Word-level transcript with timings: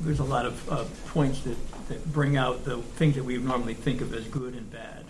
there's 0.00 0.20
a 0.20 0.24
lot 0.24 0.46
of 0.46 0.72
uh, 0.72 0.84
points 1.08 1.40
that, 1.42 1.56
that 1.88 2.12
bring 2.12 2.36
out 2.36 2.64
the 2.64 2.78
things 2.78 3.14
that 3.14 3.24
we 3.24 3.36
normally 3.36 3.74
think 3.74 4.00
of 4.00 4.14
as 4.14 4.24
good 4.24 4.54
and 4.54 4.70
bad. 4.70 5.04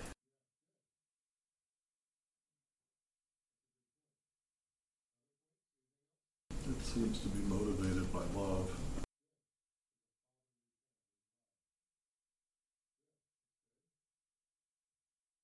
It 6.50 6.84
seems 6.84 7.20
to 7.20 7.28
be 7.28 7.40
motivated 7.48 8.12
by 8.12 8.20
love. 8.34 8.70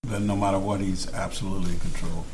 Then 0.05 0.27
no 0.27 0.37
matter 0.37 0.59
what, 0.59 0.81
he's 0.81 1.13
absolutely 1.13 1.73
in 1.73 1.81
control. 1.81 2.25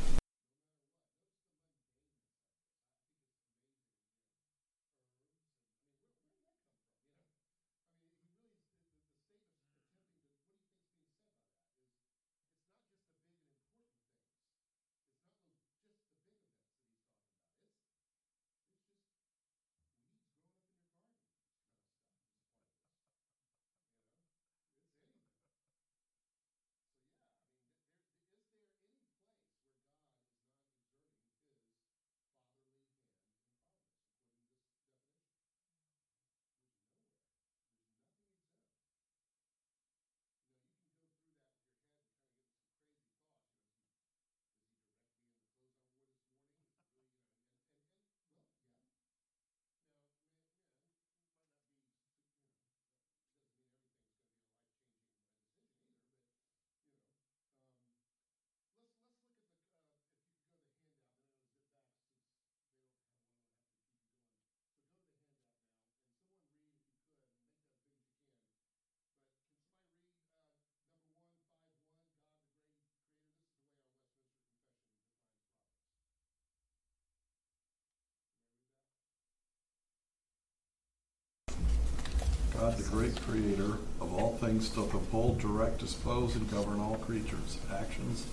God, 82.63 82.77
the 82.77 82.89
great 82.91 83.21
creator 83.23 83.77
of 83.99 84.13
all 84.13 84.37
things, 84.37 84.69
doth 84.69 84.93
uphold, 84.93 85.37
direct, 85.41 85.79
dispose, 85.79 86.37
and 86.37 86.49
govern 86.49 86.79
all 86.79 86.95
creatures, 86.95 87.57
actions, 87.77 88.25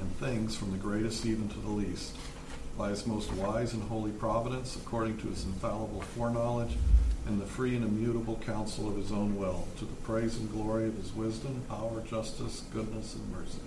and 0.00 0.16
things 0.16 0.56
from 0.56 0.72
the 0.72 0.76
greatest 0.76 1.24
even 1.24 1.48
to 1.50 1.58
the 1.60 1.68
least, 1.68 2.16
by 2.76 2.90
his 2.90 3.06
most 3.06 3.32
wise 3.34 3.74
and 3.74 3.84
holy 3.84 4.10
providence, 4.10 4.74
according 4.74 5.16
to 5.18 5.28
his 5.28 5.44
infallible 5.44 6.00
foreknowledge, 6.00 6.72
and 7.26 7.40
the 7.40 7.46
free 7.46 7.76
and 7.76 7.84
immutable 7.84 8.42
counsel 8.44 8.88
of 8.88 8.96
his 8.96 9.12
own 9.12 9.38
will, 9.38 9.68
to 9.78 9.84
the 9.84 9.94
praise 10.02 10.36
and 10.36 10.50
glory 10.50 10.88
of 10.88 10.96
his 10.96 11.12
wisdom, 11.12 11.62
power, 11.68 12.02
justice, 12.10 12.64
goodness, 12.72 13.14
and 13.14 13.30
mercy. 13.30 13.60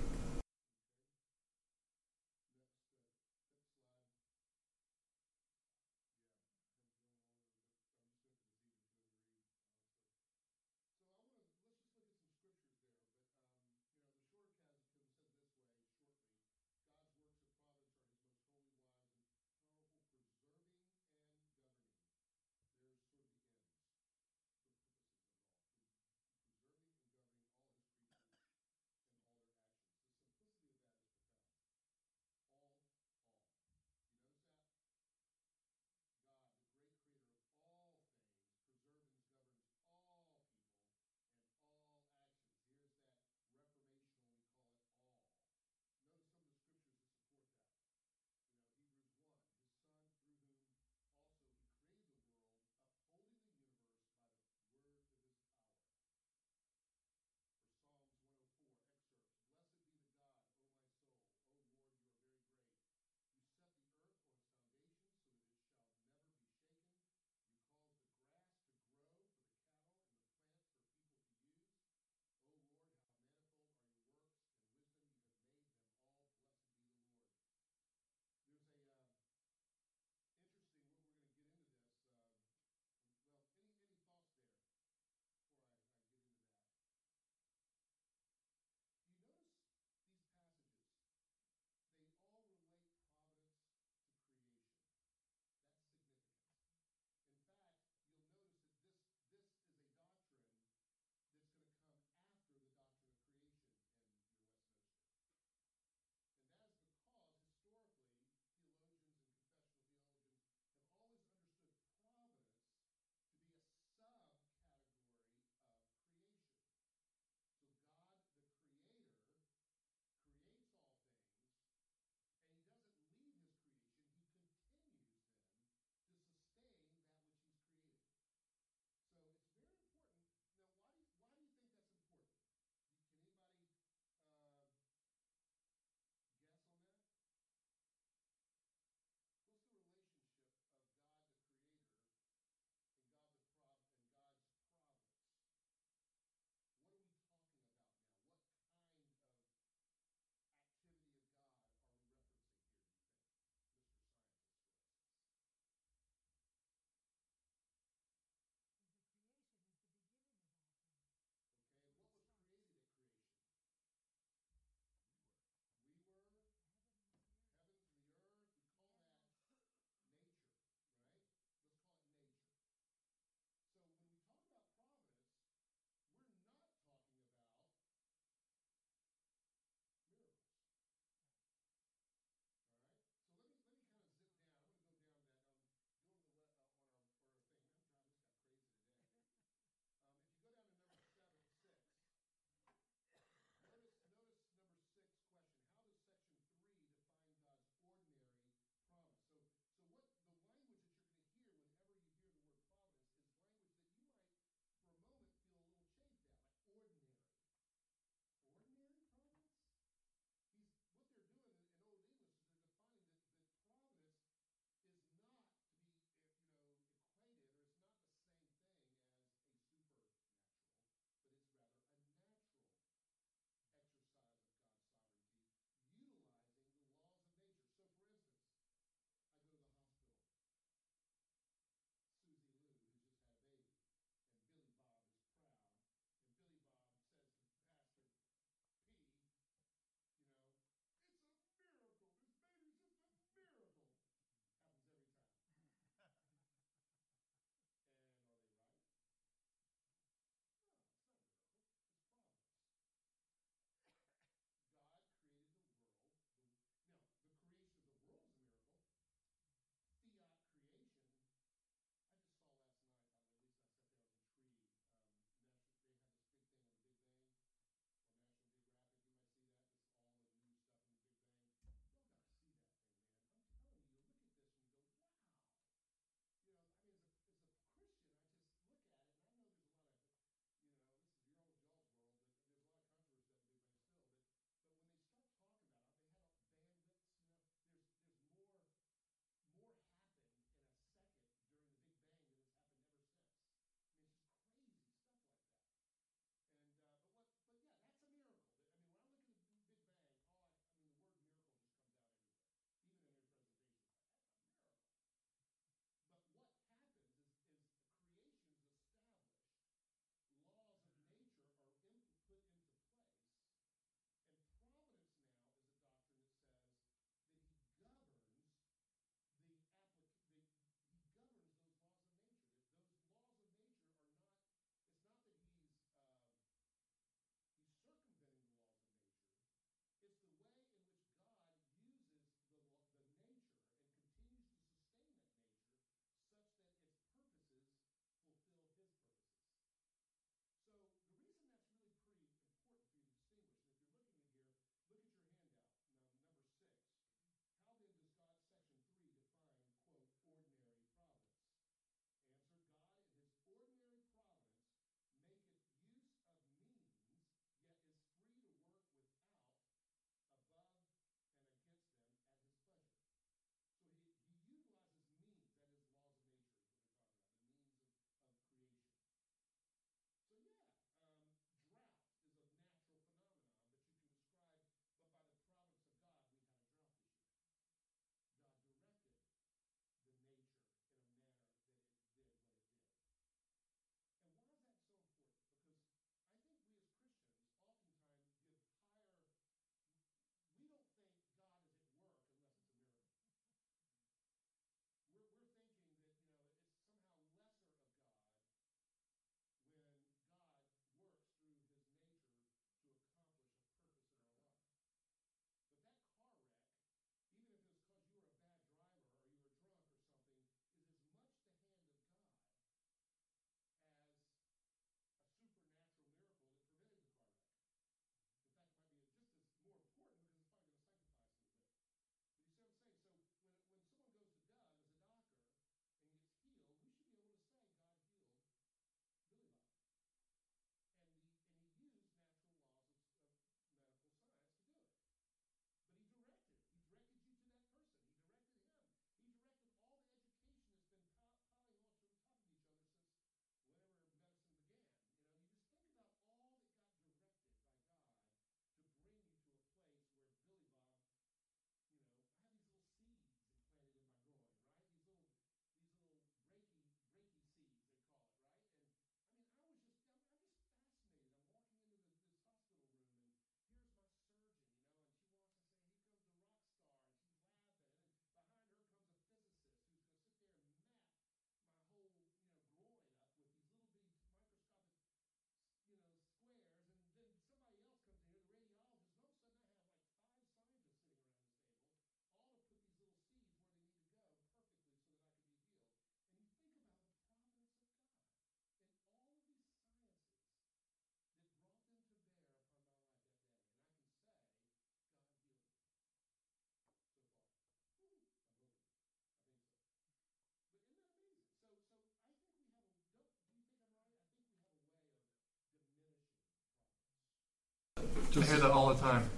I 508.35 508.41
hear 508.41 508.57
that 508.57 508.71
all 508.71 508.93
the 508.93 508.99
time. 509.01 509.29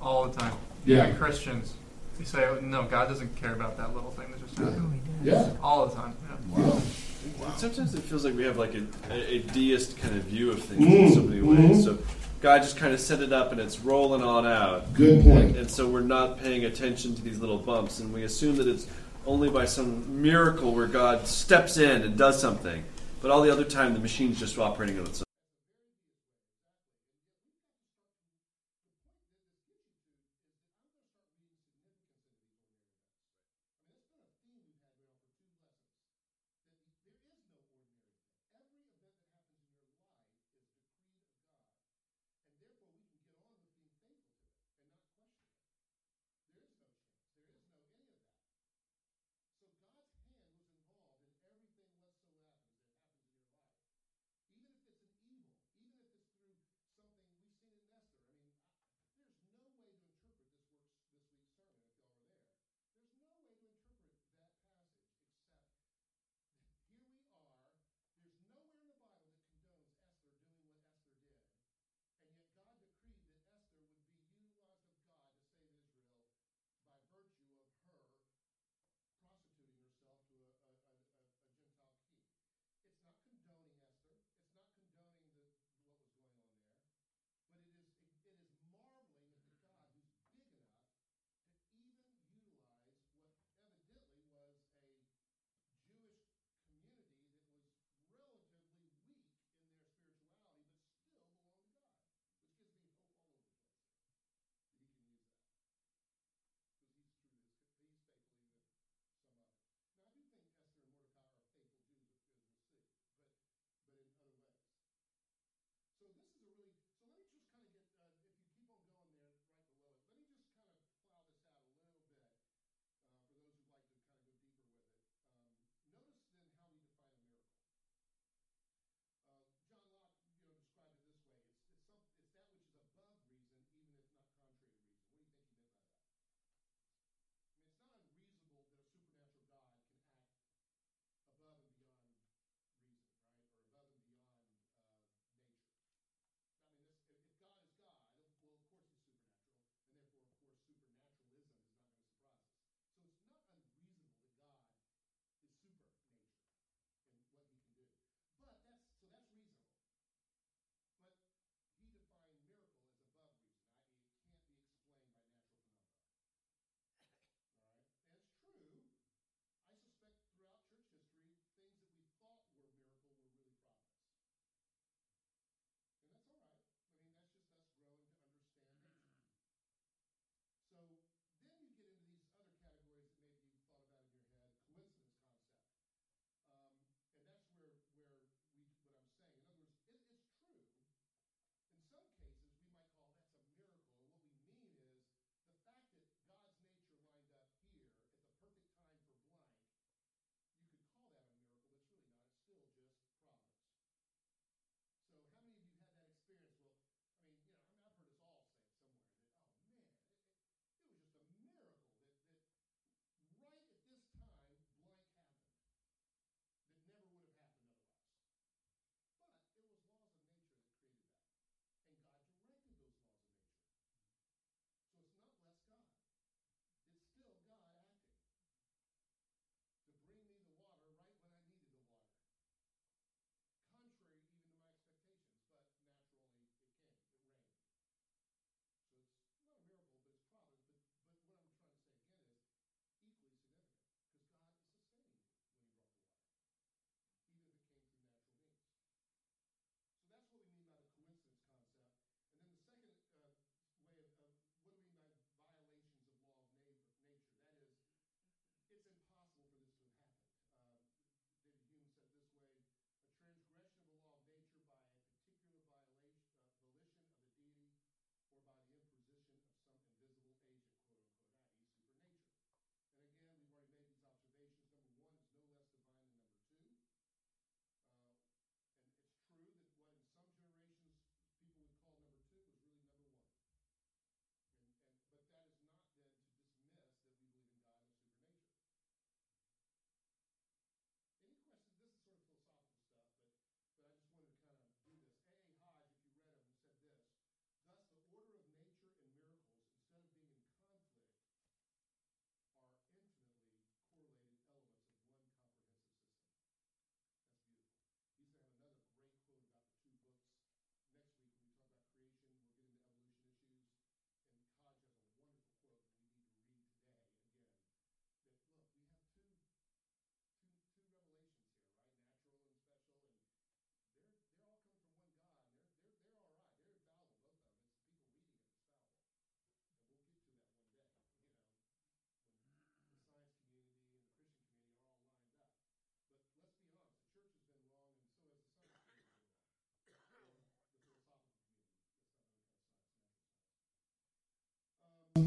All 0.00 0.28
the 0.28 0.38
time. 0.38 0.52
Yeah. 0.84 1.04
Even 1.06 1.16
Christians. 1.16 1.74
They 2.18 2.24
say, 2.24 2.44
oh, 2.44 2.60
no, 2.60 2.84
God 2.84 3.08
doesn't 3.08 3.34
care 3.36 3.52
about 3.54 3.76
that 3.76 3.94
little 3.94 4.10
thing 4.12 4.30
that 4.30 4.40
just 4.40 4.56
happened. 4.58 5.00
Yeah. 5.22 5.50
All 5.62 5.86
the 5.86 5.94
time. 5.94 6.14
Yeah. 6.56 6.56
Wow. 7.40 7.52
Sometimes 7.56 7.94
it 7.94 8.02
feels 8.02 8.24
like 8.24 8.34
we 8.36 8.44
have 8.44 8.56
like 8.58 8.74
a, 8.74 8.86
a, 9.10 9.36
a 9.36 9.38
deist 9.40 9.98
kind 9.98 10.14
of 10.16 10.24
view 10.24 10.50
of 10.50 10.62
things 10.62 10.84
Mm, 10.84 11.06
in 11.06 11.12
so 11.12 11.22
many 11.22 11.40
ways. 11.42 11.82
So 11.84 11.98
God 12.40 12.58
just 12.62 12.76
kind 12.76 12.92
of 12.92 13.00
set 13.00 13.20
it 13.20 13.32
up 13.32 13.50
and 13.50 13.60
it's 13.60 13.80
rolling 13.80 14.22
on 14.22 14.46
out. 14.46 14.92
Good 14.94 15.24
point. 15.24 15.38
And, 15.46 15.56
and 15.56 15.70
so 15.70 15.88
we're 15.88 16.02
not 16.02 16.38
paying 16.38 16.66
attention 16.66 17.14
to 17.16 17.22
these 17.22 17.40
little 17.40 17.58
bumps, 17.58 17.98
and 18.00 18.12
we 18.12 18.22
assume 18.24 18.56
that 18.56 18.68
it's 18.68 18.86
only 19.26 19.48
by 19.48 19.64
some 19.64 20.20
miracle 20.22 20.74
where 20.74 20.86
God 20.86 21.26
steps 21.26 21.78
in 21.78 22.02
and 22.02 22.16
does 22.18 22.38
something. 22.40 22.84
But 23.22 23.30
all 23.30 23.40
the 23.40 23.50
other 23.50 23.64
time, 23.64 23.94
the 23.94 24.00
machine's 24.00 24.38
just 24.38 24.58
operating 24.58 25.00
on 25.00 25.06
its 25.06 25.23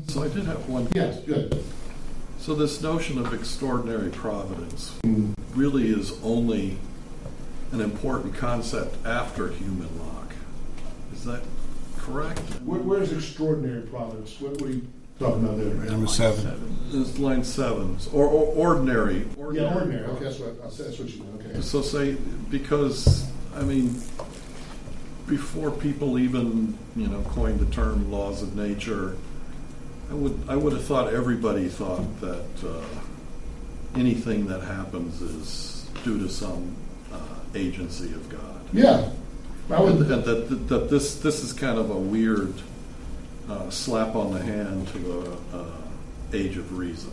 So 0.10 0.22
I 0.22 0.28
did 0.28 0.44
have 0.44 0.68
one. 0.68 0.90
Yes, 0.94 1.22
good. 1.22 1.64
So 2.40 2.54
this 2.54 2.82
notion 2.82 3.18
of 3.20 3.34
extraordinary 3.34 4.10
providence 4.10 5.00
mm. 5.06 5.34
really 5.56 5.88
is 5.88 6.12
only 6.24 6.78
an 7.72 7.80
important 7.80 8.36
concept 8.36 8.98
after 9.06 9.48
human 9.48 9.88
lock. 9.98 10.34
Is 11.14 11.24
that 11.24 11.42
correct? 12.00 12.42
Where, 12.66 12.82
where's 12.82 13.14
extraordinary 13.14 13.84
providence? 13.84 14.42
What, 14.42 14.60
what 14.60 14.64
are 14.64 14.74
you 14.74 14.86
talking 15.20 15.46
about 15.46 15.58
there? 15.58 15.68
Number 15.68 15.92
line 15.94 16.08
seven. 16.08 16.44
seven. 16.44 16.78
It's 16.92 17.18
line 17.18 17.44
seven. 17.46 17.98
Or, 18.12 18.28
or 18.28 18.56
ordinary. 18.56 19.26
ordinary. 19.38 19.56
Yeah, 19.56 19.74
ordinary. 19.74 20.06
Okay, 20.08 20.24
that's 20.26 20.40
what, 20.40 20.62
that's 20.64 21.00
what 21.00 21.08
you 21.08 21.24
mean. 21.24 21.40
Okay. 21.50 21.62
So 21.62 21.82
say, 21.82 22.18
because, 22.50 23.32
I 23.56 23.62
mean, 23.62 24.02
before 25.28 25.72
people 25.72 26.20
even, 26.20 26.78
you 26.98 27.08
know, 27.08 27.22
coined 27.30 27.62
the 27.62 27.74
term 27.74 28.12
laws 28.12 28.44
of 28.44 28.54
nature– 28.54 29.16
I 30.10 30.14
would, 30.14 30.40
I 30.48 30.56
would 30.56 30.74
have 30.74 30.84
thought 30.84 31.14
everybody 31.14 31.68
thought 31.68 32.22
that 32.22 32.46
uh, 32.66 32.82
anything 33.96 34.48
that 34.48 34.62
happens 34.62 35.22
is 35.22 35.90
due 36.04 36.20
to 36.20 36.30
some 36.30 36.76
uh, 37.12 37.18
agency 37.56 38.14
of 38.14 38.30
God. 38.30 38.62
Yeah. 38.72 39.10
I 39.70 39.82
would. 39.82 39.96
And, 39.96 40.12
and 40.12 40.24
that, 40.24 40.50
that, 40.50 40.68
that, 40.70 40.90
this, 40.90 41.16
this 41.20 41.44
is 41.44 41.52
kind 41.52 41.78
of 41.78 41.90
a 41.90 41.98
weird 41.98 42.54
uh, 43.50 43.70
slap 43.70 44.16
on 44.16 44.34
the 44.34 44.42
hand 44.42 44.88
to 44.90 44.98
the 44.98 45.38
uh, 45.54 45.66
age 46.32 46.58
of 46.58 46.78
reason. 46.78 47.12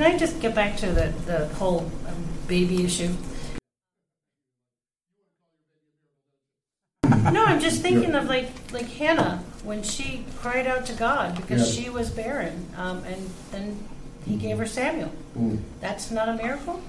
Can 0.00 0.14
I 0.14 0.16
just 0.16 0.40
get 0.40 0.54
back 0.54 0.78
to 0.78 0.86
the, 0.86 1.12
the 1.26 1.46
whole 1.56 1.80
um, 2.08 2.24
baby 2.48 2.86
issue? 2.86 3.12
no, 7.04 7.44
I'm 7.44 7.60
just 7.60 7.82
thinking 7.82 8.14
of 8.14 8.24
like 8.24 8.48
like 8.72 8.86
Hannah 8.86 9.44
when 9.62 9.82
she 9.82 10.24
cried 10.38 10.66
out 10.66 10.86
to 10.86 10.94
God 10.94 11.36
because 11.36 11.70
she 11.70 11.90
was 11.90 12.08
barren, 12.08 12.66
um, 12.78 13.04
and 13.04 13.30
then 13.50 13.78
He 14.24 14.36
gave 14.36 14.56
her 14.56 14.64
Samuel. 14.64 15.12
Mm. 15.36 15.58
That's 15.80 16.10
not 16.10 16.30
a 16.30 16.32
miracle. 16.32 16.80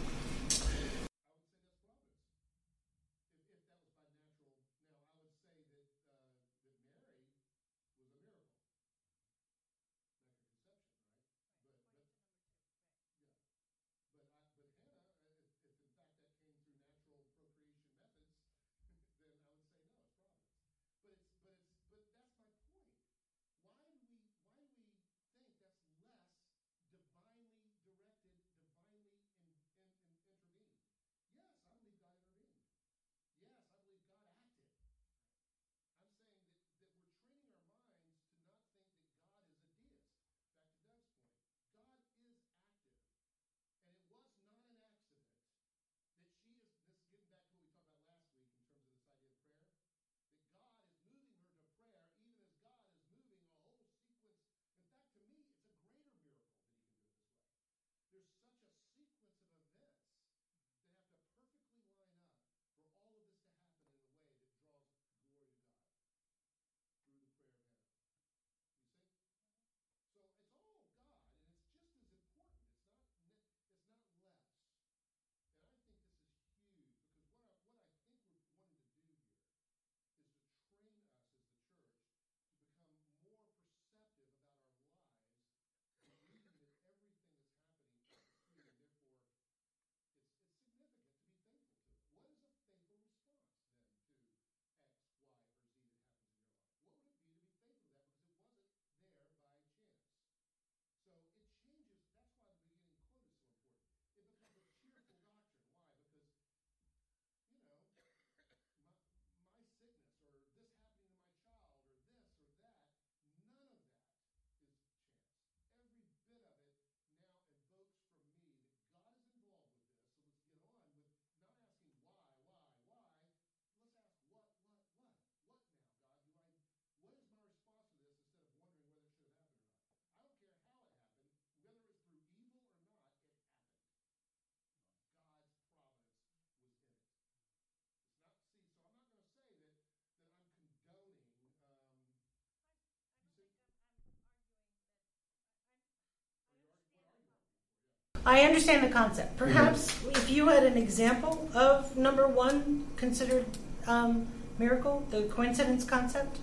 I 148.26 148.42
understand 148.42 148.84
the 148.84 148.90
concept. 148.90 149.38
Perhaps 149.38 150.04
if 150.10 150.30
you 150.30 150.48
had 150.48 150.64
an 150.64 150.78
example 150.78 151.50
of 151.56 151.98
number 151.98 152.28
one 152.28 152.86
considered 152.96 153.46
um, 153.88 154.28
miracle, 154.60 155.06
the 155.10 155.24
coincidence 155.24 155.84
concept. 155.84 156.38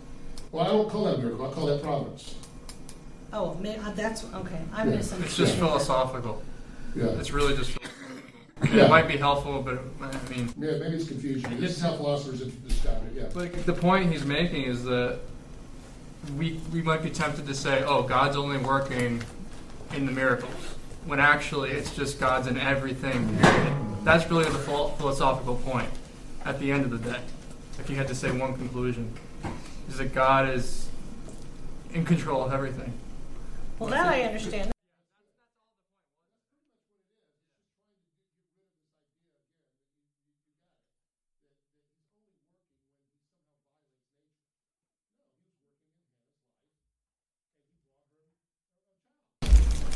Well, 0.50 0.64
I 0.64 0.68
don't 0.68 0.88
call 0.90 1.04
that 1.04 1.18
miracle, 1.20 1.46
I 1.48 1.52
call 1.52 1.66
that 1.66 1.82
providence. 1.82 2.34
Oh, 3.32 3.54
ma- 3.62 3.70
uh, 3.70 3.92
that's 3.92 4.24
okay. 4.24 4.60
I'm 4.72 4.90
Yeah. 4.90 4.96
misunderstanding. 4.96 5.24
It's 5.26 5.36
just 5.36 5.54
philosophical. 5.56 6.42
Yeah. 6.96 7.04
It's 7.20 7.30
really 7.30 7.56
just. 7.56 7.76
Yeah. 8.72 8.86
It 8.86 8.90
might 8.90 9.06
be 9.06 9.16
helpful, 9.16 9.62
but 9.62 9.78
I 10.02 10.28
mean, 10.34 10.52
Yeah, 10.58 10.78
maybe 10.78 10.96
it's 10.96 11.06
confusion. 11.06 11.60
This 11.60 11.76
is 11.76 11.80
how 11.82 11.94
philosophers 11.96 12.40
have 12.40 12.68
described 12.68 13.06
it, 13.16 13.22
yeah. 13.34 13.40
like 13.40 13.64
the 13.66 13.72
point 13.72 14.10
he's 14.10 14.24
making 14.24 14.64
is 14.64 14.82
that 14.84 15.20
we 16.36 16.58
we 16.72 16.82
might 16.82 17.02
be 17.04 17.10
tempted 17.10 17.46
to 17.46 17.54
say, 17.54 17.84
"Oh, 17.86 18.02
God's 18.02 18.36
only 18.36 18.56
working 18.58 19.22
in 19.94 20.06
the 20.06 20.10
miracles," 20.12 20.50
when 21.06 21.20
actually 21.20 21.70
it's 21.70 21.94
just 21.94 22.20
God's 22.20 22.46
in 22.46 22.58
everything. 22.58 23.38
That's 24.04 24.30
really 24.30 24.44
the 24.44 24.58
philosophical 24.58 25.56
point. 25.56 25.88
At 26.44 26.60
the 26.60 26.72
end 26.72 26.84
of 26.84 26.90
the 26.90 27.10
day, 27.10 27.20
if 27.78 27.90
you 27.90 27.96
had 27.96 28.08
to 28.08 28.14
say 28.14 28.30
one 28.30 28.54
conclusion, 28.54 29.12
is 29.88 29.98
that 29.98 30.14
God 30.14 30.48
is 30.48 30.88
in 31.92 32.04
control 32.04 32.42
of 32.44 32.52
everything. 32.52 32.92
Well, 33.78 33.90
that 33.90 34.06
I 34.06 34.22
understand. 34.22 34.70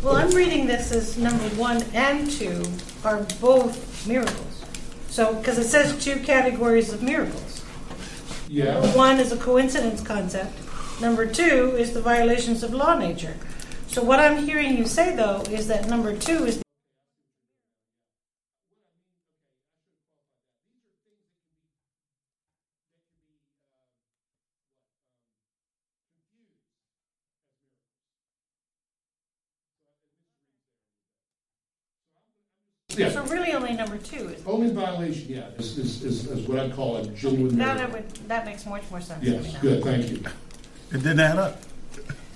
Well, 0.03 0.16
I'm 0.16 0.30
reading 0.30 0.61
this 0.73 0.91
as 0.91 1.18
number 1.18 1.45
one 1.57 1.83
and 1.93 2.31
two 2.31 2.62
are 3.05 3.27
both 3.41 4.07
miracles. 4.07 4.64
So, 5.09 5.35
because 5.35 5.59
it 5.59 5.68
says 5.68 6.03
two 6.03 6.16
categories 6.20 6.93
of 6.93 7.03
miracles. 7.03 7.64
Yeah, 8.49 8.81
Number 8.81 8.89
one 8.97 9.20
is 9.20 9.33
a 9.33 9.37
coincidence 9.37 10.01
concept. 10.01 10.59
Number 11.01 11.27
two 11.27 11.77
is 11.77 11.93
the 11.93 12.01
violations 12.01 12.62
of 12.62 12.73
law 12.73 12.99
nature. 12.99 13.37
So, 13.87 14.03
what 14.03 14.18
I'm 14.18 14.45
hearing 14.47 14.79
you 14.79 14.87
say, 14.87 15.14
though, 15.14 15.43
is 15.51 15.68
that 15.68 15.89
number 15.89 16.16
two 16.16 16.47
is 16.47 16.61
yeah. 32.99 33.11
so 33.11 33.22
really 33.24 33.53
only 33.53 33.72
number 33.72 33.99
two 33.99 34.28
is 34.28 34.43
Only 34.47 34.70
violation, 34.70 35.26
yeah, 35.28 35.47
is, 35.59 35.78
is, 35.78 36.03
is, 36.05 36.26
is 36.30 36.49
what 36.49 36.59
I'd 36.59 36.74
call 36.74 36.97
a 36.99 37.07
genuine 37.09 37.57
that. 37.59 37.93
Would 37.93 38.09
that 38.28 38.45
makes 38.45 38.64
much 38.66 38.82
more 38.90 39.01
sense 39.01 39.24
to 39.24 39.30
me 39.30 39.36
Yes, 39.36 39.55
now. 39.55 39.61
good, 39.61 39.84
thank 39.84 40.09
you. 40.11 40.16
It 40.90 40.99
didn't 41.03 41.20
add 41.20 41.38
up. 41.38 41.62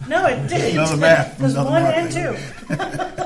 No, 0.09 0.27
it 0.27 0.49
didn't. 0.49 0.73
Another 0.79 0.97
math, 0.99 1.41
It 1.41 1.43
was 1.43 1.55
another 1.55 1.71
one 1.71 1.83
math. 1.83 2.17
and 2.17 3.17
two. 3.17 3.23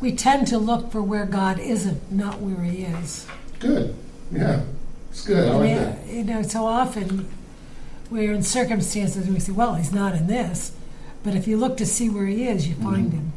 we 0.00 0.14
tend 0.14 0.46
to 0.48 0.58
look 0.58 0.90
for 0.90 1.02
where 1.02 1.26
God 1.26 1.58
isn't, 1.58 2.10
not 2.12 2.40
where 2.40 2.64
He 2.64 2.82
is. 2.82 3.26
Good. 3.58 3.94
Yeah. 4.30 4.62
It's 5.10 5.26
good. 5.26 5.48
I 5.48 5.52
like 5.52 5.62
mean, 5.62 5.76
that. 5.76 6.06
you 6.08 6.24
know, 6.24 6.42
so 6.42 6.64
often 6.64 7.28
we're 8.10 8.32
in 8.32 8.42
circumstances 8.42 9.24
and 9.24 9.34
we 9.34 9.40
say, 9.40 9.52
well, 9.52 9.74
He's 9.74 9.92
not 9.92 10.14
in 10.14 10.26
this. 10.26 10.72
But 11.22 11.34
if 11.34 11.48
you 11.48 11.56
look 11.56 11.76
to 11.78 11.86
see 11.86 12.08
where 12.08 12.26
He 12.26 12.46
is, 12.46 12.68
you 12.68 12.74
find 12.76 13.08
mm-hmm. 13.08 13.16
Him. 13.16 13.32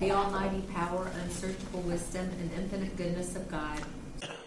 The 0.00 0.12
almighty 0.12 0.62
power, 0.72 1.10
unsearchable 1.22 1.80
wisdom, 1.82 2.30
and 2.40 2.50
infinite 2.56 2.96
goodness 2.96 3.36
of 3.36 3.50
God 3.50 3.80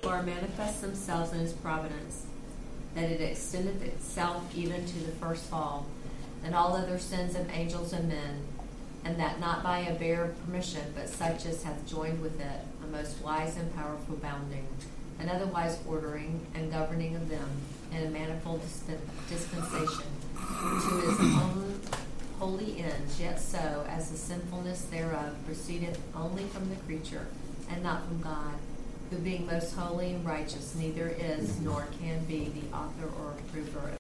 who 0.02 0.10
are 0.10 0.24
manifest 0.24 0.82
themselves 0.82 1.32
in 1.32 1.40
his 1.40 1.54
providence, 1.54 2.26
that 2.96 3.04
it 3.12 3.22
extendeth 3.22 3.84
itself 3.84 4.44
even 4.56 4.84
to 4.86 5.00
the 5.00 5.12
first 5.14 5.46
fall, 5.46 5.86
and 6.44 6.56
all 6.56 6.76
other 6.76 6.98
sins 6.98 7.36
of 7.36 7.50
angels 7.52 7.94
and 7.94 8.10
men, 8.10 8.42
and 9.06 9.20
that 9.20 9.40
not 9.40 9.62
by 9.62 9.80
a 9.80 9.94
bare 9.94 10.34
permission, 10.44 10.92
but 10.96 11.08
such 11.08 11.46
as 11.46 11.62
hath 11.64 11.86
joined 11.88 12.22
with 12.22 12.40
it 12.42 12.60
a 12.84 12.88
most 12.88 13.22
wise 13.22 13.56
and 13.56 13.76
powerful 13.76 14.16
bounding, 14.16 14.68
and 15.20 15.30
otherwise 15.30 15.78
ordering 15.88 16.46
and 16.56 16.72
governing 16.72 17.16
of 17.16 17.30
them 17.30 17.50
in 17.92 18.08
a 18.08 18.10
manifold 18.10 18.62
dispen- 18.64 18.98
dispensation 19.30 20.06
to 20.36 21.02
his 21.02 21.20
own 21.20 21.73
holy 22.44 22.78
ends, 22.80 23.22
yet 23.22 23.40
so 23.40 23.86
as 23.88 24.12
the 24.12 24.18
sinfulness 24.18 24.82
thereof 24.92 25.34
proceedeth 25.46 25.98
only 26.14 26.44
from 26.44 26.68
the 26.68 26.76
creature, 26.76 27.26
and 27.70 27.82
not 27.82 28.06
from 28.06 28.20
God, 28.20 28.56
who 29.10 29.18
being 29.20 29.46
most 29.46 29.74
holy 29.74 30.12
and 30.12 30.26
righteous 30.26 30.76
neither 30.76 31.08
is 31.08 31.62
nor 31.62 31.88
can 32.02 32.26
be 32.26 32.50
the 32.50 32.76
author 32.76 33.06
or 33.06 33.36
approver 33.40 33.94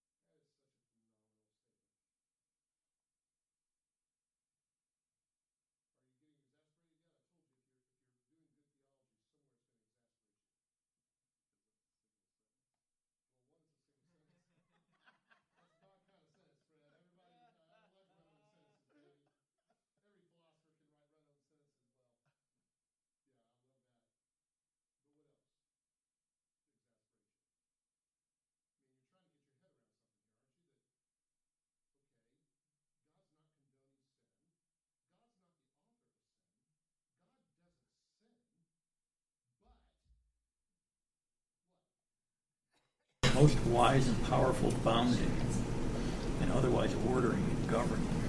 Most 43.33 43.59
wise 43.65 44.07
and 44.07 44.23
powerful 44.25 44.71
bounding, 44.83 45.31
and 46.41 46.51
otherwise 46.51 46.95
ordering 47.09 47.43
and 47.43 47.67
governing. 47.67 48.22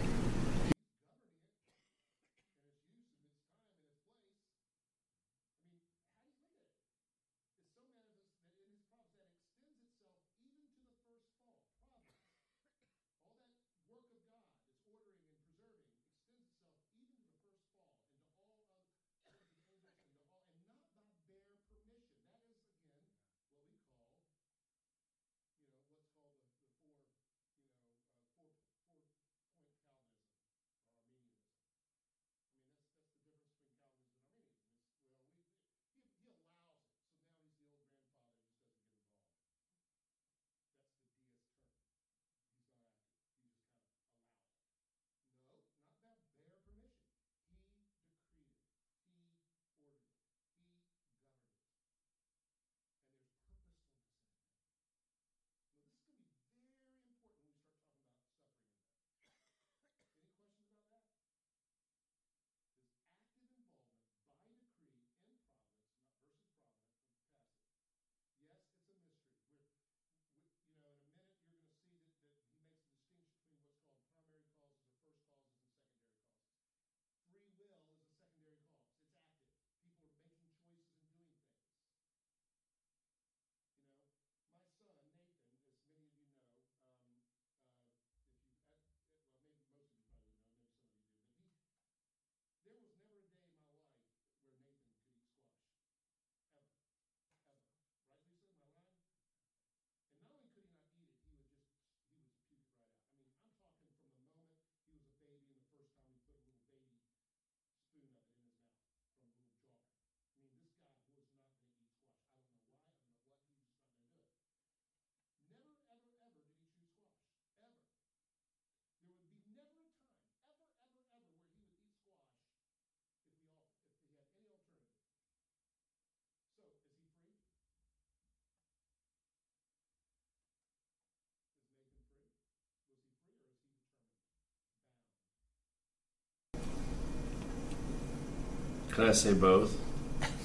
Can 138.94 139.08
I 139.08 139.12
say 139.12 139.34
both? 139.34 139.76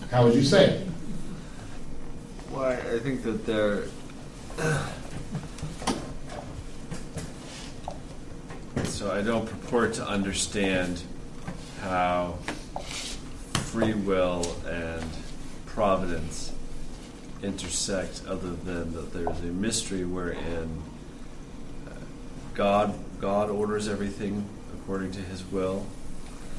How 0.09 0.23
would 0.23 0.33
you 0.33 0.43
say 0.43 0.65
it? 0.65 0.87
Why, 2.49 2.73
I 2.73 2.97
think 2.97 3.21
that 3.21 3.45
they're. 3.45 3.83
So 8.85 9.11
I 9.11 9.21
don't 9.21 9.47
purport 9.47 9.93
to 9.93 10.07
understand 10.07 11.03
how 11.81 12.39
free 13.53 13.93
will 13.93 14.55
and 14.67 15.05
providence 15.67 16.51
intersect, 17.43 18.23
other 18.27 18.55
than 18.55 18.93
that 18.93 19.13
there's 19.13 19.39
a 19.41 19.43
mystery 19.43 20.05
wherein 20.05 20.81
uh, 21.85 21.91
God 22.55 22.97
God 23.21 23.51
orders 23.51 23.87
everything 23.87 24.43
according 24.73 25.11
to 25.11 25.19
His 25.19 25.43
will. 25.45 25.85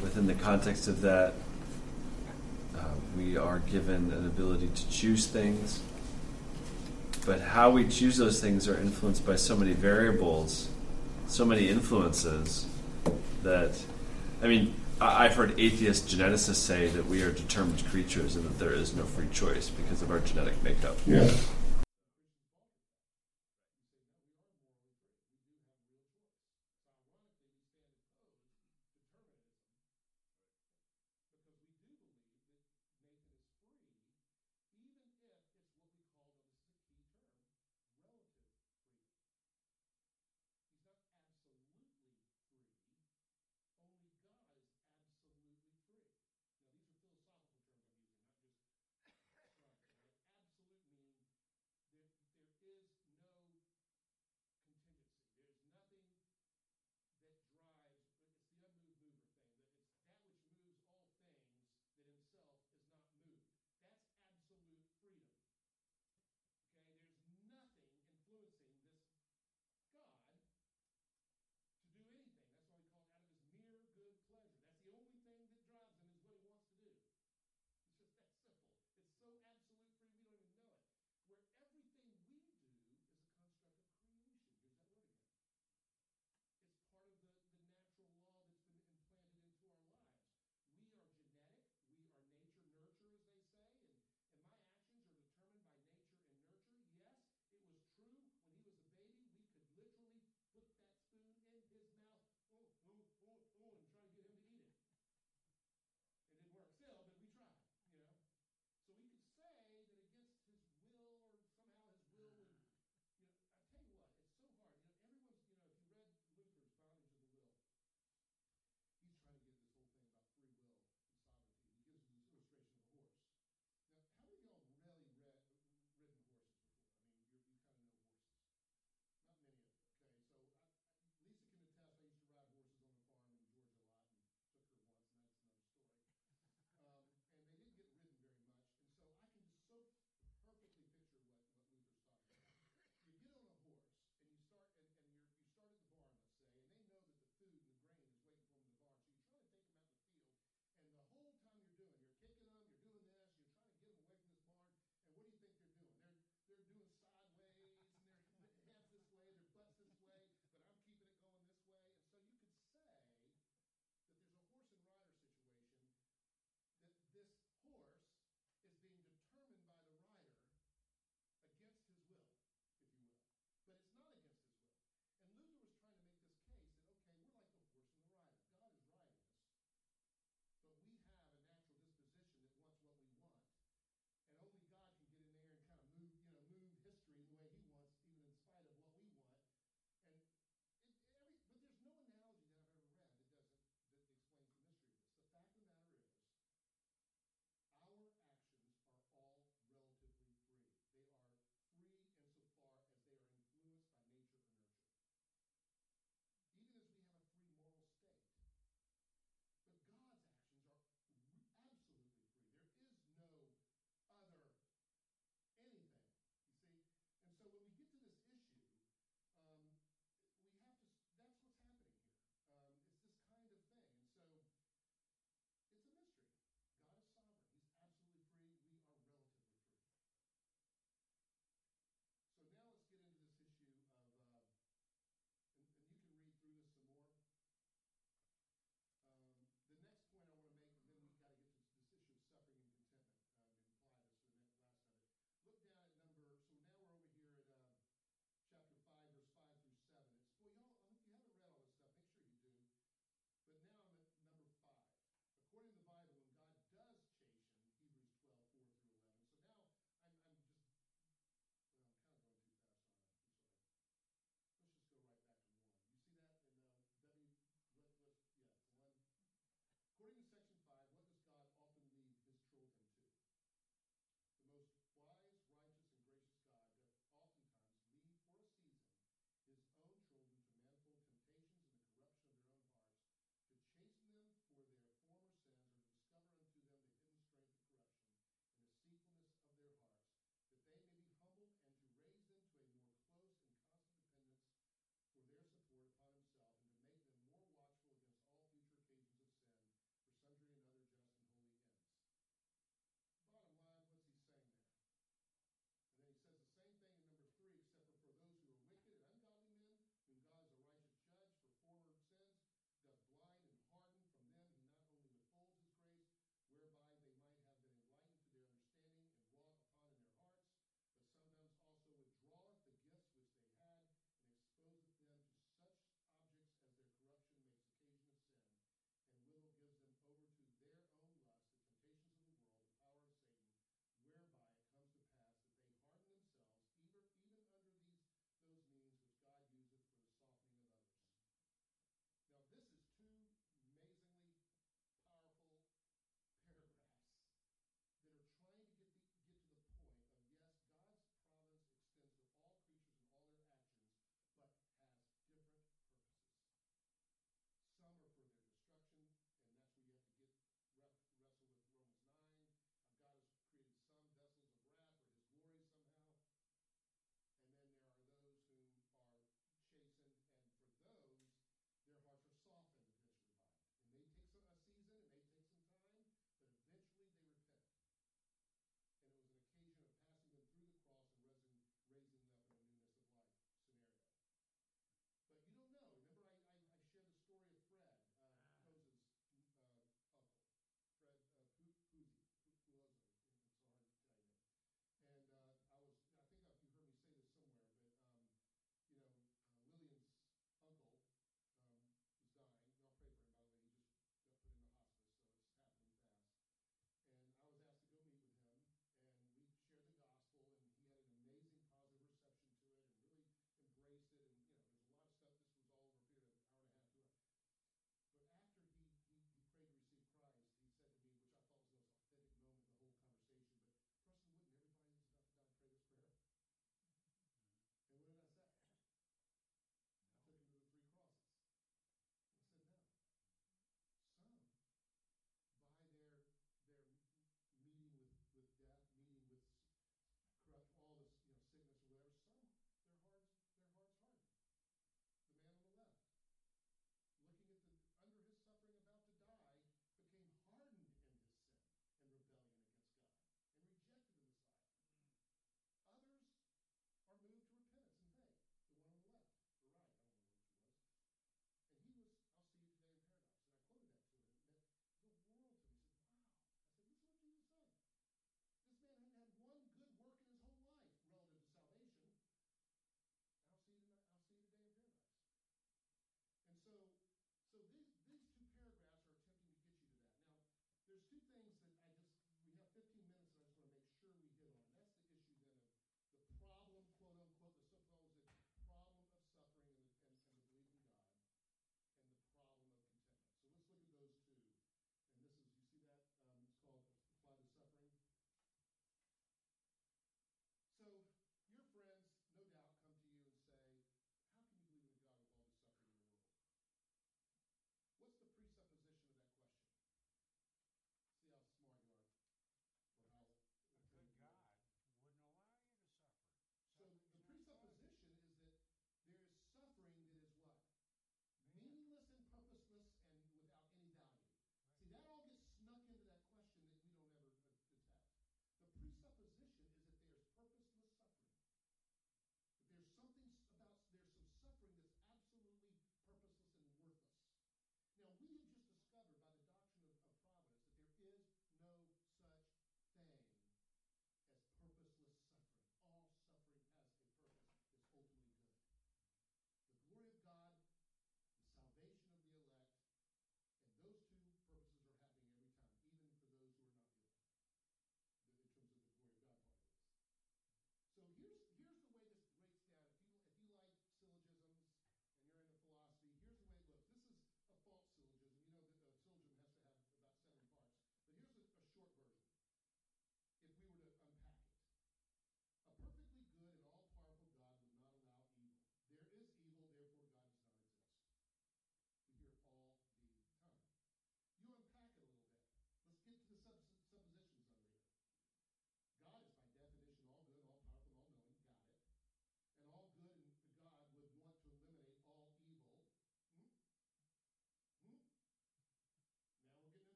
Within 0.00 0.28
the 0.28 0.34
context 0.34 0.86
of 0.86 1.00
that, 1.00 1.34
Um, 2.80 3.00
we 3.16 3.36
are 3.36 3.58
given 3.60 4.12
an 4.12 4.26
ability 4.26 4.70
to 4.74 4.90
choose 4.90 5.26
things. 5.26 5.80
But 7.26 7.40
how 7.40 7.70
we 7.70 7.86
choose 7.86 8.16
those 8.16 8.40
things 8.40 8.66
are 8.66 8.80
influenced 8.80 9.26
by 9.26 9.36
so 9.36 9.54
many 9.54 9.72
variables, 9.72 10.68
so 11.26 11.44
many 11.44 11.68
influences 11.68 12.66
that, 13.42 13.72
I 14.42 14.46
mean, 14.46 14.74
I've 15.00 15.34
heard 15.34 15.58
atheist 15.58 16.08
geneticists 16.08 16.56
say 16.56 16.88
that 16.88 17.06
we 17.06 17.22
are 17.22 17.30
determined 17.30 17.84
creatures 17.86 18.36
and 18.36 18.44
that 18.44 18.58
there 18.58 18.72
is 18.72 18.94
no 18.94 19.04
free 19.04 19.28
choice 19.32 19.70
because 19.70 20.02
of 20.02 20.10
our 20.10 20.20
genetic 20.20 20.62
makeup. 20.62 20.96
Yeah. 21.06 21.30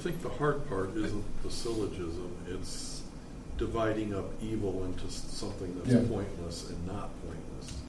think 0.00 0.22
the 0.22 0.30
hard 0.30 0.66
part 0.68 0.96
isn't 0.96 1.42
the 1.42 1.50
syllogism, 1.50 2.34
it's 2.48 3.02
dividing 3.58 4.14
up 4.14 4.24
evil 4.42 4.84
into 4.84 5.10
something 5.10 5.74
that's 5.76 5.90
yeah. 5.90 6.08
pointless 6.08 6.70
and 6.70 6.86
not 6.86 7.10
pointless. 7.26 7.79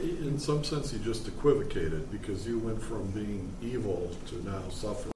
in 0.00 0.38
some 0.38 0.64
sense, 0.64 0.90
he 0.90 0.98
just 0.98 1.28
equivocated 1.28 2.10
because 2.10 2.46
you 2.46 2.58
went 2.58 2.82
from 2.82 3.10
being 3.10 3.52
evil 3.62 4.10
to 4.26 4.44
now 4.44 4.68
suffering. 4.70 5.13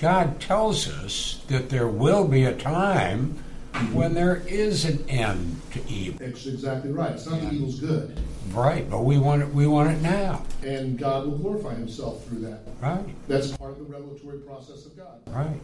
God 0.00 0.40
tells 0.40 0.88
us 0.88 1.42
that 1.48 1.68
there 1.68 1.86
will 1.86 2.26
be 2.26 2.44
a 2.44 2.54
time 2.54 3.36
mm-hmm. 3.72 3.92
when 3.92 4.14
there 4.14 4.36
is 4.46 4.86
an 4.86 5.04
end 5.10 5.60
to 5.72 5.86
evil. 5.88 6.26
That's 6.26 6.46
exactly 6.46 6.90
right. 6.90 7.12
It's 7.12 7.26
not 7.26 7.42
yeah. 7.42 7.50
evil's 7.50 7.78
good. 7.78 8.18
Right, 8.52 8.88
but 8.88 9.04
we 9.04 9.18
want 9.18 9.42
it. 9.42 9.48
We 9.52 9.66
want 9.66 9.90
it 9.90 10.00
now. 10.00 10.42
And 10.64 10.98
God 10.98 11.26
will 11.26 11.36
glorify 11.36 11.74
Himself 11.74 12.26
through 12.26 12.40
that. 12.40 12.60
Right. 12.80 13.14
That's 13.28 13.54
part 13.56 13.72
of 13.72 13.78
the 13.78 13.84
revelatory 13.84 14.38
process 14.38 14.86
of 14.86 14.96
God. 14.96 15.20
Right. 15.26 15.60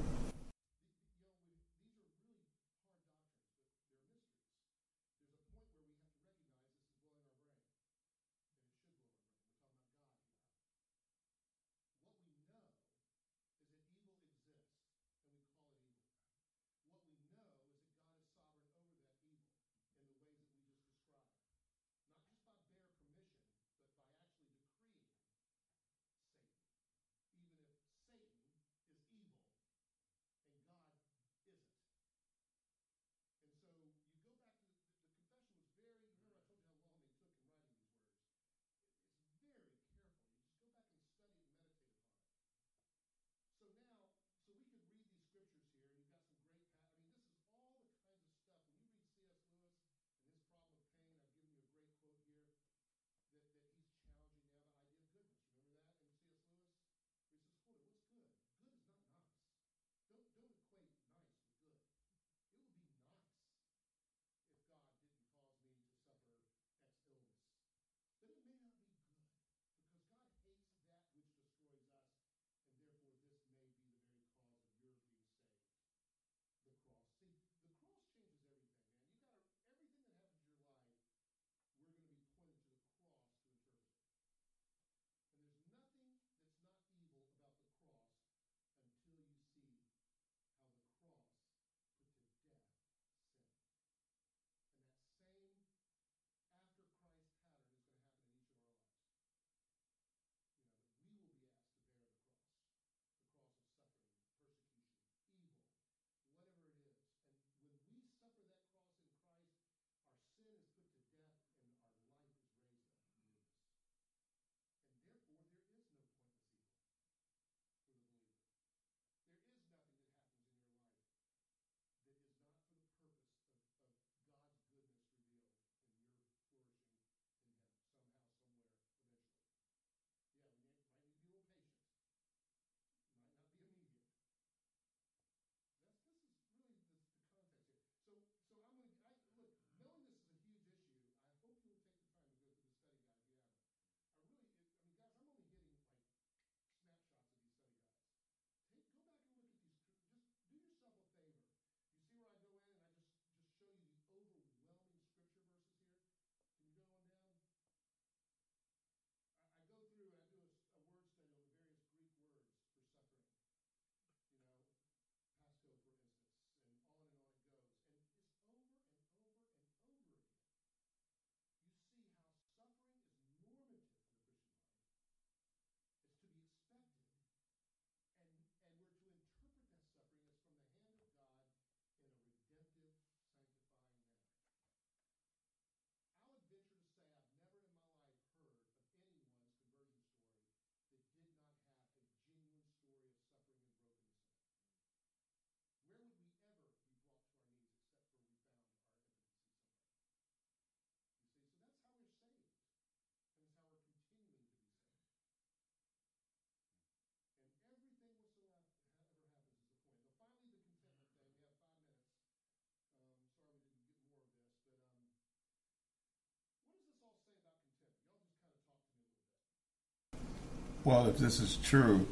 well, 220.87 221.09
if 221.09 221.19
this 221.19 221.41
is 221.41 221.57
true, 221.57 222.07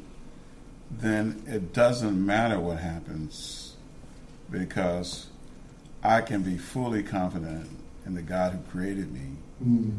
then 0.90 1.44
it 1.46 1.72
doesn't 1.72 2.26
matter 2.26 2.58
what 2.58 2.78
happens 2.80 3.76
because 4.50 5.28
I 6.02 6.20
can 6.22 6.42
be 6.42 6.58
fully 6.58 7.04
confident 7.04 7.70
in 8.04 8.14
the 8.14 8.20
God 8.20 8.52
who 8.52 8.58
created 8.72 9.12
me. 9.12 9.36
Mm. 9.64 9.98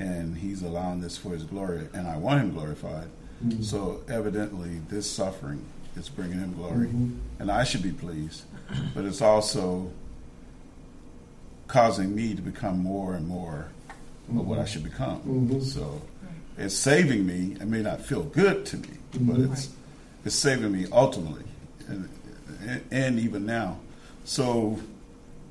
And 0.00 0.38
he's 0.38 0.62
allowing 0.62 1.00
this 1.00 1.16
for 1.16 1.30
his 1.30 1.44
glory, 1.44 1.88
and 1.94 2.08
I 2.08 2.16
want 2.16 2.40
him 2.40 2.52
glorified. 2.52 3.08
Mm. 3.44 3.64
So, 3.64 4.02
evidently, 4.08 4.80
this 4.88 5.08
suffering 5.08 5.64
is 5.96 6.08
bringing 6.08 6.40
him 6.40 6.52
glory, 6.54 6.88
mm-hmm. 6.88 7.18
and 7.38 7.50
I 7.50 7.62
should 7.62 7.82
be 7.82 7.92
pleased. 7.92 8.42
But 8.92 9.04
it's 9.04 9.22
also 9.22 9.92
causing 11.68 12.14
me 12.14 12.34
to 12.34 12.42
become 12.42 12.80
more 12.80 13.14
and 13.14 13.26
more 13.26 13.68
mm-hmm. 14.28 14.40
of 14.40 14.46
what 14.48 14.58
I 14.58 14.62
mm-hmm. 14.62 14.72
should 14.72 14.84
become. 14.84 15.20
Mm-hmm. 15.20 15.60
So, 15.60 16.02
it's 16.58 16.74
saving 16.74 17.26
me. 17.26 17.56
It 17.60 17.66
may 17.66 17.82
not 17.82 18.00
feel 18.00 18.22
good 18.22 18.64
to 18.66 18.76
me, 18.78 18.88
but 19.20 19.40
it's 19.40 19.70
it's 20.24 20.34
saving 20.34 20.72
me 20.72 20.86
ultimately, 20.90 21.44
and, 21.88 22.08
and 22.90 23.18
even 23.18 23.46
now. 23.46 23.78
So 24.24 24.78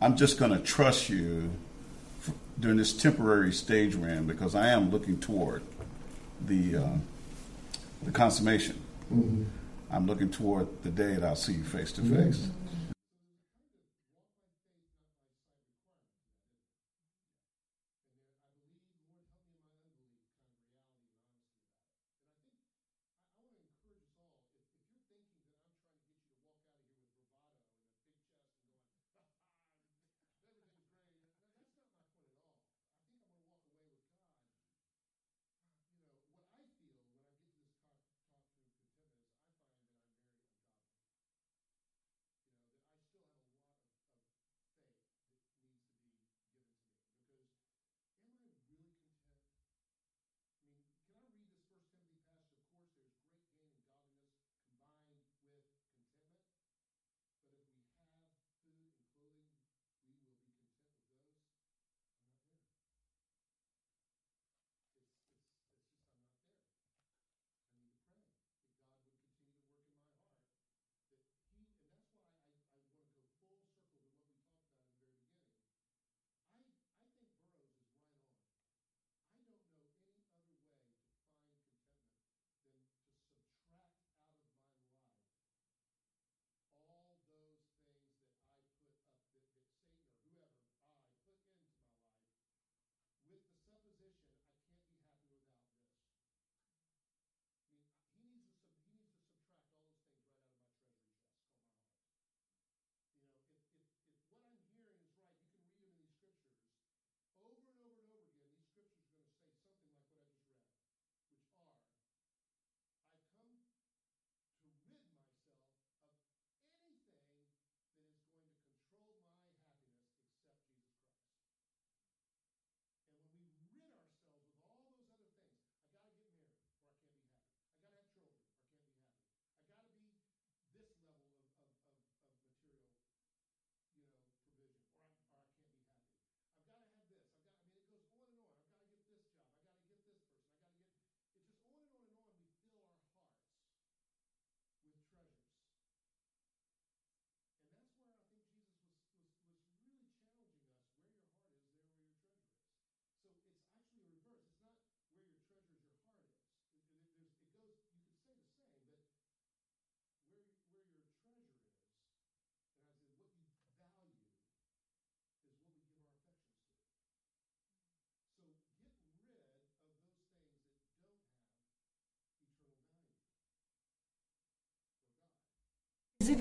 I'm 0.01 0.17
just 0.17 0.37
going 0.37 0.51
to 0.51 0.59
trust 0.59 1.09
you 1.09 1.49
during 2.59 2.77
this 2.77 2.93
temporary 2.93 3.51
stage 3.51 3.95
we're 3.95 4.09
in 4.09 4.25
because 4.25 4.55
I 4.55 4.67
am 4.69 4.89
looking 4.89 5.19
toward 5.19 5.63
the 6.45 6.77
uh, 6.77 6.93
the 8.03 8.11
consummation. 8.11 8.79
Mm-hmm. 9.13 9.43
I'm 9.91 10.07
looking 10.07 10.29
toward 10.29 10.67
the 10.83 10.89
day 10.89 11.13
that 11.13 11.23
I'll 11.23 11.35
see 11.35 11.53
you 11.53 11.63
face 11.63 11.91
to 11.93 12.01
face. 12.01 12.37
Mm-hmm. 12.37 12.64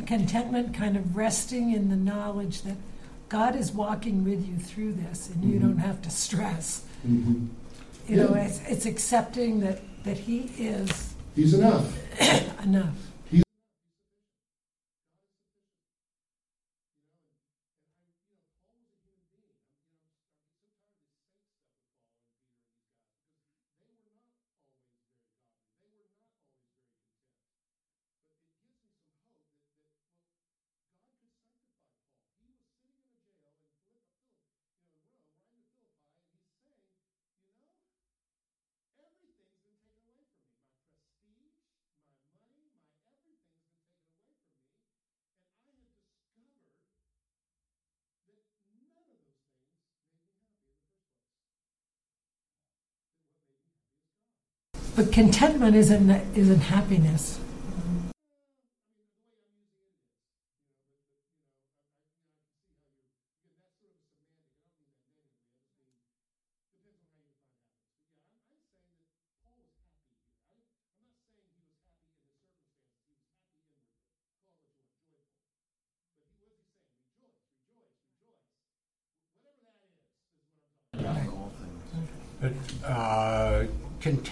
contentment 0.02 0.74
kind 0.74 0.96
of 0.96 1.16
resting 1.16 1.72
in 1.72 1.88
the 1.88 1.96
knowledge 1.96 2.62
that 2.62 2.76
God 3.28 3.56
is 3.56 3.72
walking 3.72 4.24
with 4.24 4.46
you 4.46 4.56
through 4.56 4.92
this 4.92 5.30
and 5.30 5.42
you 5.44 5.58
mm-hmm. 5.58 5.68
don't 5.68 5.78
have 5.78 6.02
to 6.02 6.10
stress. 6.10 6.84
Mm-hmm. 7.06 7.46
You 8.08 8.16
yeah. 8.16 8.22
know, 8.24 8.34
it's, 8.34 8.60
it's 8.68 8.86
accepting 8.86 9.60
that, 9.60 9.80
that 10.04 10.18
He 10.18 10.50
is. 10.58 11.14
He's 11.34 11.54
enough. 11.54 11.92
enough. 12.62 12.94
But 54.96 55.10
contentment 55.10 55.74
isn't, 55.74 56.10
isn't 56.36 56.60
happiness. 56.60 57.40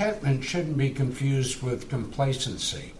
Contentment 0.02 0.44
shouldn't 0.44 0.76
be 0.76 0.90
confused 0.90 1.62
with 1.62 1.88
complacency, 1.88 2.92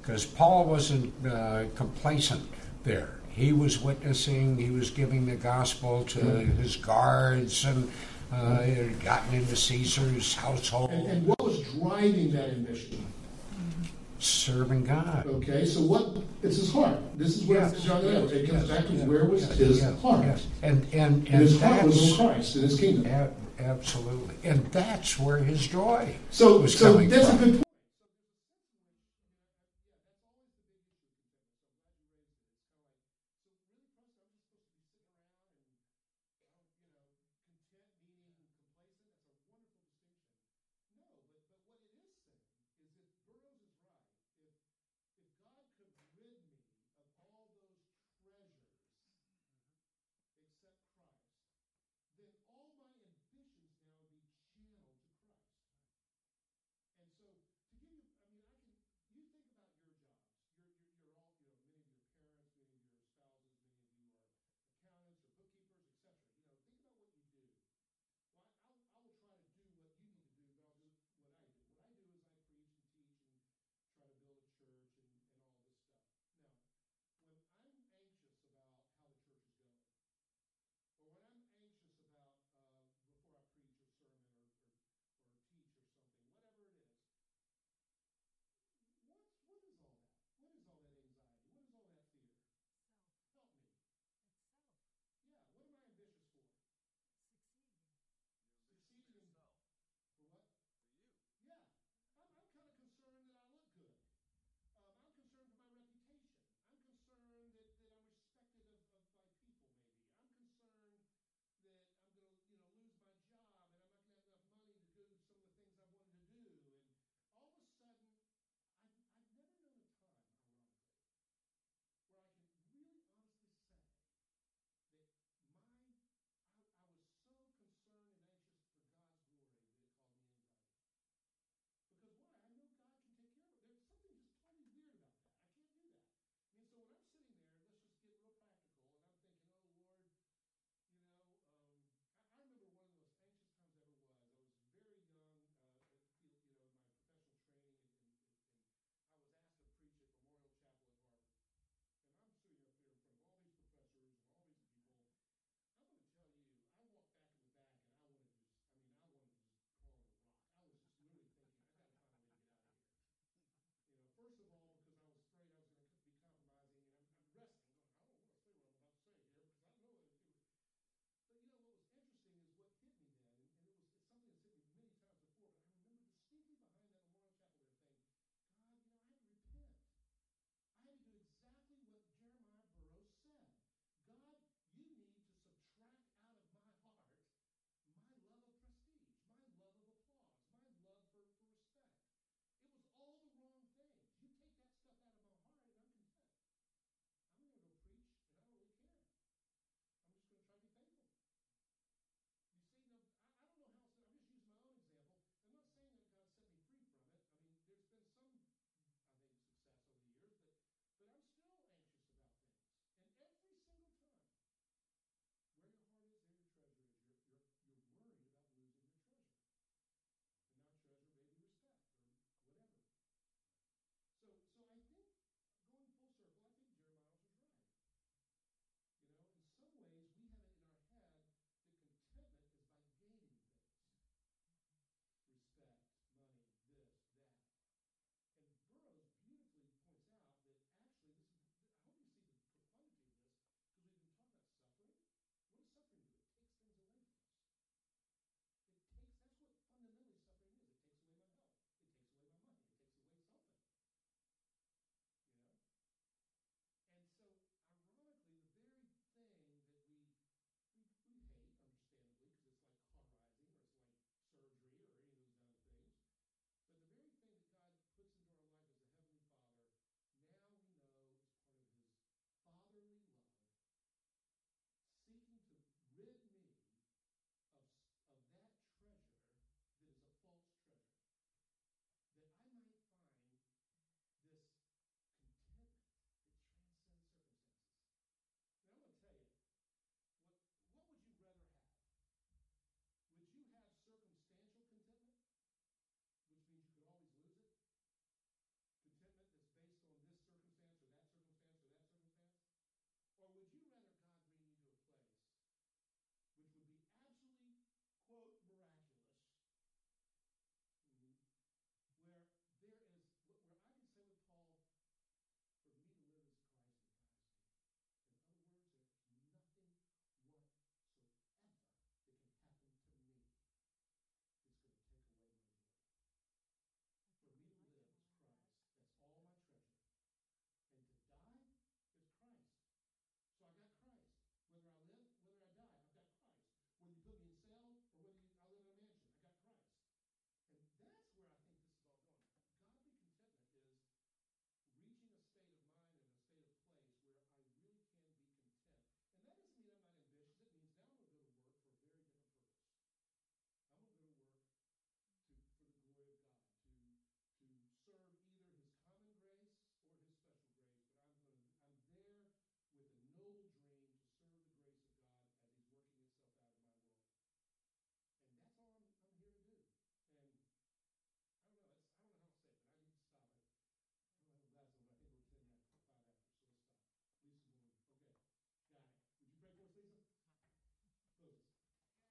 because 0.00 0.24
Paul 0.24 0.66
wasn't 0.66 1.12
uh, 1.26 1.64
complacent 1.74 2.42
there. 2.84 3.14
He 3.30 3.52
was 3.52 3.80
witnessing, 3.80 4.56
he 4.56 4.70
was 4.70 4.90
giving 4.90 5.26
the 5.26 5.34
gospel 5.34 6.04
to 6.04 6.20
his 6.20 6.76
guards, 6.76 7.64
and 7.64 7.90
uh, 8.32 8.62
he 8.62 8.74
had 8.74 9.00
gotten 9.02 9.34
into 9.34 9.56
Caesar's 9.56 10.34
household, 10.34 10.90
And, 10.90 11.06
and 11.08 11.26
what 11.26 11.42
was 11.42 11.60
driving 11.72 12.32
that 12.32 12.50
ambition? 12.50 13.04
serving 14.20 14.84
God. 14.84 15.26
Okay, 15.26 15.66
so 15.66 15.82
what? 15.82 16.16
It's 16.42 16.56
his 16.56 16.72
heart. 16.72 16.96
This 17.18 17.36
is 17.36 17.44
where 17.44 17.60
Yes, 17.60 17.74
it's 17.74 17.84
John. 17.84 18.02
It 18.02 18.48
comes 18.48 18.66
yes, 18.66 18.68
back 18.68 18.86
to 18.86 18.92
yes, 18.94 19.06
where 19.06 19.24
was 19.26 19.42
his 19.50 19.82
heart. 20.00 20.24
And 20.24 20.40
and 20.62 20.94
and 20.94 21.28
and 21.28 21.42
his 21.42 21.60
heart 21.60 21.84
was 21.84 22.10
in 22.10 22.16
Christ 22.16 22.56
in 22.56 22.62
His 22.62 22.80
kingdom. 22.80 23.30
Absolutely, 23.58 24.34
and 24.44 24.64
that's 24.66 25.18
where 25.18 25.38
his 25.38 25.66
joy 25.66 26.14
So, 26.30 26.58
was 26.60 26.78
so 26.78 26.92
coming 26.94 27.08
that's 27.08 27.28
from. 27.28 27.36
a 27.36 27.38
good 27.40 27.52
point. 27.52 27.64